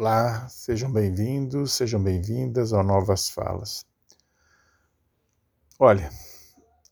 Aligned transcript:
Olá, 0.00 0.48
sejam 0.48 0.92
bem-vindos, 0.92 1.72
sejam 1.72 2.00
bem-vindas 2.00 2.72
ao 2.72 2.84
Novas 2.84 3.28
Falas. 3.28 3.84
Olha, 5.76 6.08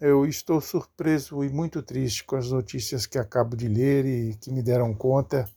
eu 0.01 0.27
estou 0.27 0.61
surpreso 0.61 1.45
e 1.45 1.49
muito 1.49 1.85
triste 1.85 2.25
com 2.25 2.35
as 2.35 2.51
notícias 2.51 3.07
que 3.07 3.17
acabo 3.17 3.57
de 3.57 3.69
ler 3.69 4.05
e 4.05 4.35
que 4.35 4.51
me 4.51 4.61
deram 4.61 4.93
conta 4.93 5.49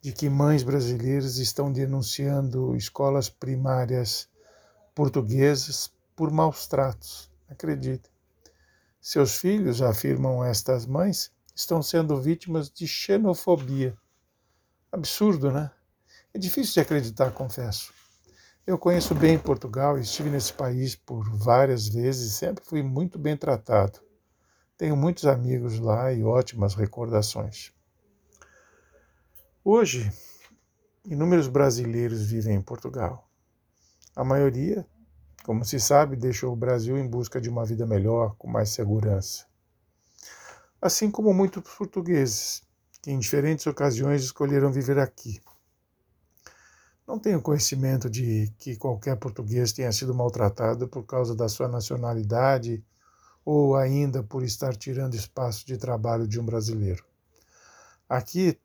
de 0.00 0.10
que 0.10 0.30
mães 0.30 0.62
brasileiras 0.62 1.36
estão 1.36 1.70
denunciando 1.70 2.74
escolas 2.74 3.28
primárias 3.28 4.26
portuguesas 4.94 5.92
por 6.16 6.30
maus 6.30 6.66
tratos. 6.66 7.30
Acreditem. 7.46 8.10
Seus 9.02 9.36
filhos, 9.36 9.82
afirmam 9.82 10.42
estas 10.42 10.86
mães, 10.86 11.30
estão 11.54 11.82
sendo 11.82 12.18
vítimas 12.18 12.70
de 12.70 12.88
xenofobia. 12.88 13.94
Absurdo, 14.90 15.52
né? 15.52 15.70
É 16.36 16.38
difícil 16.38 16.74
de 16.74 16.80
acreditar, 16.80 17.30
confesso. 17.30 17.94
Eu 18.66 18.76
conheço 18.76 19.14
bem 19.14 19.38
Portugal, 19.38 19.98
estive 19.98 20.28
nesse 20.28 20.52
país 20.52 20.94
por 20.94 21.24
várias 21.34 21.88
vezes 21.88 22.30
e 22.30 22.34
sempre 22.34 22.62
fui 22.62 22.82
muito 22.82 23.18
bem 23.18 23.34
tratado. 23.34 24.00
Tenho 24.76 24.94
muitos 24.94 25.24
amigos 25.24 25.78
lá 25.78 26.12
e 26.12 26.22
ótimas 26.22 26.74
recordações. 26.74 27.72
Hoje, 29.64 30.12
inúmeros 31.06 31.48
brasileiros 31.48 32.26
vivem 32.26 32.56
em 32.56 32.60
Portugal. 32.60 33.26
A 34.14 34.22
maioria 34.22 34.86
como 35.42 35.64
se 35.64 35.80
sabe, 35.80 36.14
deixou 36.14 36.52
o 36.52 36.56
Brasil 36.56 36.98
em 36.98 37.08
busca 37.08 37.40
de 37.40 37.48
uma 37.48 37.64
vida 37.64 37.86
melhor, 37.86 38.36
com 38.36 38.46
mais 38.46 38.68
segurança. 38.68 39.46
Assim 40.82 41.10
como 41.10 41.32
muitos 41.32 41.62
portugueses, 41.62 42.62
que 43.00 43.10
em 43.10 43.18
diferentes 43.18 43.66
ocasiões 43.66 44.22
escolheram 44.22 44.70
viver 44.70 44.98
aqui. 44.98 45.40
Não 47.06 47.20
tenho 47.20 47.40
conhecimento 47.40 48.10
de 48.10 48.52
que 48.58 48.74
qualquer 48.74 49.16
português 49.16 49.72
tenha 49.72 49.92
sido 49.92 50.12
maltratado 50.12 50.88
por 50.88 51.04
causa 51.04 51.36
da 51.36 51.48
sua 51.48 51.68
nacionalidade 51.68 52.84
ou 53.44 53.76
ainda 53.76 54.24
por 54.24 54.42
estar 54.42 54.74
tirando 54.74 55.14
espaço 55.14 55.64
de 55.64 55.78
trabalho 55.78 56.26
de 56.26 56.40
um 56.40 56.44
brasileiro. 56.44 57.04
Aqui, 58.08 58.58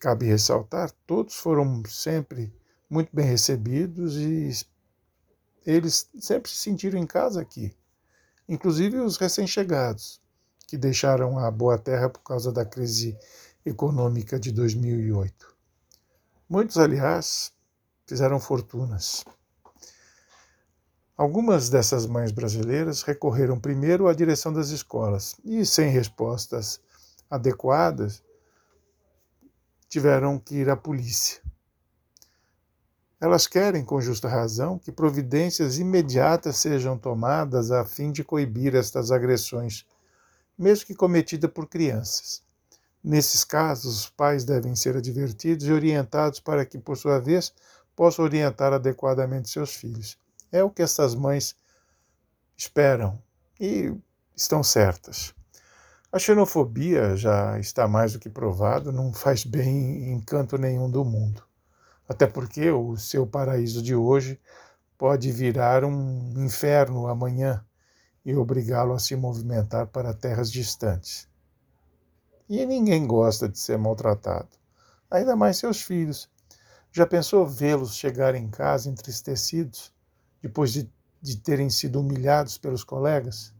cabe 0.00 0.26
ressaltar, 0.26 0.90
todos 1.06 1.36
foram 1.36 1.84
sempre 1.88 2.52
muito 2.90 3.10
bem 3.14 3.26
recebidos 3.26 4.16
e 4.16 4.50
eles 5.64 6.10
sempre 6.18 6.50
se 6.50 6.56
sentiram 6.56 6.98
em 6.98 7.06
casa 7.06 7.40
aqui, 7.40 7.74
inclusive 8.48 8.98
os 8.98 9.16
recém-chegados, 9.16 10.20
que 10.66 10.76
deixaram 10.76 11.38
a 11.38 11.48
boa 11.48 11.78
terra 11.78 12.08
por 12.08 12.22
causa 12.24 12.50
da 12.50 12.64
crise 12.64 13.16
econômica 13.64 14.38
de 14.38 14.50
2008. 14.50 15.54
Muitos, 16.48 16.76
aliás, 16.76 17.53
fizeram 18.06 18.38
fortunas. 18.38 19.24
Algumas 21.16 21.70
dessas 21.70 22.06
mães 22.06 22.32
brasileiras 22.32 23.02
recorreram 23.02 23.60
primeiro 23.60 24.08
à 24.08 24.12
direção 24.12 24.52
das 24.52 24.70
escolas 24.70 25.36
e, 25.44 25.64
sem 25.64 25.88
respostas 25.90 26.80
adequadas, 27.30 28.22
tiveram 29.88 30.38
que 30.40 30.56
ir 30.56 30.68
à 30.68 30.76
polícia. 30.76 31.40
Elas 33.20 33.46
querem, 33.46 33.84
com 33.84 34.00
justa 34.00 34.28
razão, 34.28 34.78
que 34.78 34.90
providências 34.90 35.78
imediatas 35.78 36.56
sejam 36.56 36.98
tomadas 36.98 37.70
a 37.70 37.84
fim 37.84 38.10
de 38.10 38.24
coibir 38.24 38.74
estas 38.74 39.12
agressões, 39.12 39.86
mesmo 40.58 40.86
que 40.86 40.94
cometidas 40.94 41.50
por 41.50 41.68
crianças. 41.68 42.42
Nesses 43.02 43.44
casos, 43.44 44.00
os 44.00 44.10
pais 44.10 44.44
devem 44.44 44.74
ser 44.74 44.96
advertidos 44.96 45.66
e 45.66 45.72
orientados 45.72 46.40
para 46.40 46.66
que, 46.66 46.78
por 46.78 46.96
sua 46.96 47.20
vez, 47.20 47.52
possam 47.94 48.24
orientar 48.24 48.72
adequadamente 48.72 49.48
seus 49.48 49.74
filhos. 49.74 50.18
É 50.50 50.62
o 50.62 50.70
que 50.70 50.82
estas 50.82 51.14
mães 51.14 51.56
esperam 52.56 53.20
e 53.60 53.94
estão 54.34 54.62
certas. 54.62 55.34
A 56.12 56.18
xenofobia 56.18 57.16
já 57.16 57.58
está 57.58 57.88
mais 57.88 58.12
do 58.12 58.20
que 58.20 58.28
provado, 58.28 58.92
não 58.92 59.12
faz 59.12 59.44
bem 59.44 60.12
em 60.12 60.20
canto 60.20 60.56
nenhum 60.56 60.90
do 60.90 61.04
mundo 61.04 61.42
até 62.08 62.26
porque 62.26 62.70
o 62.70 62.96
seu 62.96 63.26
paraíso 63.26 63.82
de 63.82 63.94
hoje 63.94 64.40
pode 64.96 65.30
virar 65.32 65.84
um 65.84 66.44
inferno 66.44 67.06
amanhã 67.06 67.64
e 68.24 68.34
obrigá-lo 68.34 68.94
a 68.94 68.98
se 68.98 69.16
movimentar 69.16 69.86
para 69.88 70.14
terras 70.14 70.50
distantes. 70.50 71.28
E 72.48 72.64
ninguém 72.66 73.06
gosta 73.06 73.48
de 73.48 73.58
ser 73.58 73.78
maltratado, 73.78 74.48
ainda 75.10 75.34
mais 75.34 75.56
seus 75.56 75.82
filhos. 75.82 76.30
Já 76.96 77.04
pensou 77.04 77.44
vê-los 77.44 77.96
chegar 77.96 78.36
em 78.36 78.48
casa 78.48 78.88
entristecidos 78.88 79.92
depois 80.40 80.72
de, 80.72 80.88
de 81.20 81.36
terem 81.38 81.68
sido 81.68 81.98
humilhados 81.98 82.56
pelos 82.56 82.84
colegas? 82.84 83.52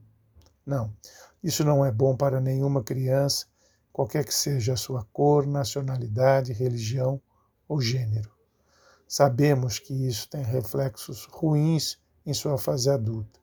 Não, 0.64 0.96
isso 1.42 1.64
não 1.64 1.84
é 1.84 1.90
bom 1.90 2.16
para 2.16 2.40
nenhuma 2.40 2.84
criança, 2.84 3.46
qualquer 3.92 4.24
que 4.24 4.32
seja 4.32 4.74
a 4.74 4.76
sua 4.76 5.02
cor, 5.12 5.48
nacionalidade, 5.48 6.52
religião 6.52 7.20
ou 7.66 7.80
gênero. 7.80 8.30
Sabemos 9.08 9.80
que 9.80 9.92
isso 10.06 10.30
tem 10.30 10.44
reflexos 10.44 11.24
ruins 11.24 11.98
em 12.24 12.32
sua 12.32 12.56
fase 12.56 12.88
adulta. 12.88 13.40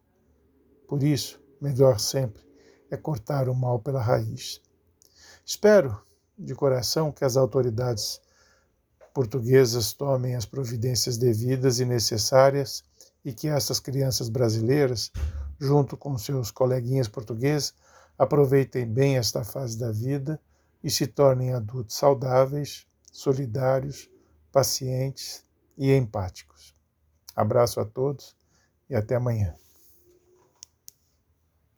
Por 0.87 1.03
isso, 1.03 1.43
melhor 1.59 1.99
sempre 1.99 2.41
é 2.89 2.95
cortar 2.95 3.49
o 3.49 3.53
mal 3.53 3.77
pela 3.77 4.01
raiz. 4.01 4.61
Espero, 5.45 6.01
de 6.37 6.55
coração, 6.55 7.11
que 7.11 7.25
as 7.25 7.35
autoridades 7.35 8.21
portuguesas 9.13 9.93
tomem 9.93 10.35
as 10.35 10.45
providências 10.45 11.17
devidas 11.17 11.79
e 11.79 11.85
necessárias 11.85 12.83
e 13.23 13.33
que 13.33 13.47
essas 13.47 13.79
crianças 13.79 14.29
brasileiras, 14.29 15.11
junto 15.59 15.95
com 15.95 16.17
seus 16.17 16.51
coleguinhas 16.51 17.07
portugueses, 17.07 17.73
aproveitem 18.17 18.85
bem 18.85 19.17
esta 19.17 19.43
fase 19.43 19.77
da 19.77 19.91
vida 19.91 20.39
e 20.83 20.89
se 20.89 21.07
tornem 21.07 21.53
adultos 21.53 21.95
saudáveis, 21.95 22.85
solidários, 23.11 24.09
pacientes 24.51 25.45
e 25.77 25.91
empáticos. 25.91 26.75
Abraço 27.35 27.79
a 27.79 27.85
todos 27.85 28.35
e 28.89 28.95
até 28.95 29.15
amanhã. 29.15 29.55